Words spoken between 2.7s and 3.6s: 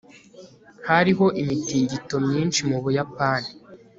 buyapani